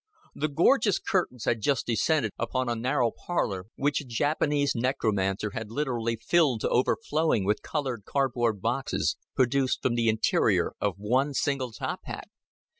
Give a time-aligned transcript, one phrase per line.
[0.33, 5.69] The gorgeous curtains had just descended upon a narrow parlor, which a Japanese necromancer had
[5.69, 11.71] literally filled to overflowing with colored cardboard boxes produced from the interior of one single
[11.71, 12.29] top hat.